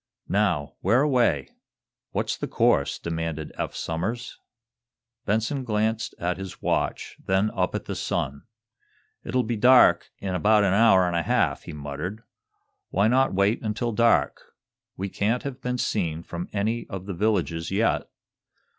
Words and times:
"Now, 0.29 0.73
whereaway? 0.81 1.47
What's 2.09 2.35
the 2.35 2.47
course?" 2.47 2.97
demanded 2.97 3.51
Eph 3.55 3.75
Somers. 3.75 4.39
Benson 5.27 5.63
glanced 5.63 6.15
at 6.17 6.37
his 6.39 6.59
watch, 6.59 7.17
then 7.23 7.51
up 7.51 7.75
at 7.75 7.85
the 7.85 7.93
sun. 7.93 8.41
"It'll 9.23 9.43
be 9.43 9.55
dark 9.57 10.09
in 10.17 10.33
about 10.33 10.63
an 10.63 10.73
hour 10.73 11.05
and 11.07 11.15
half," 11.15 11.61
he 11.65 11.71
muttered. 11.73 12.23
"Why 12.89 13.07
not 13.09 13.35
wait 13.35 13.61
until 13.61 13.91
dark? 13.91 14.41
We 14.97 15.07
can't 15.07 15.43
have 15.43 15.61
been 15.61 15.77
seen 15.77 16.23
from 16.23 16.49
any 16.51 16.87
of 16.89 17.05
the 17.05 17.13
villages 17.13 17.69
yet. 17.69 18.09